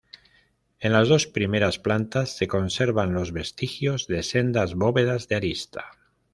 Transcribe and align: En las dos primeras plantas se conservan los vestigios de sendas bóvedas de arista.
En 0.79 0.93
las 0.93 1.09
dos 1.09 1.27
primeras 1.27 1.77
plantas 1.77 2.35
se 2.35 2.47
conservan 2.47 3.13
los 3.13 3.31
vestigios 3.31 4.07
de 4.07 4.23
sendas 4.23 4.73
bóvedas 4.73 5.27
de 5.27 5.35
arista. 5.35 5.91